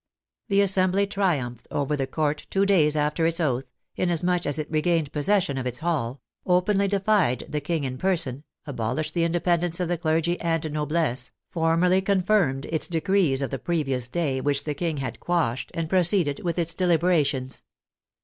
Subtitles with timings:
[0.47, 3.65] The Assembly triumphed over the Court two days after its oath,
[3.95, 9.13] inasmuch as it regained possession of its hall, openly defied the King in person, abolished
[9.13, 14.07] the independence of the clergy and noblesse, formally con firmed its decrees of the previous
[14.07, 17.61] day which the King had quashed, and proceeded with its deliberations.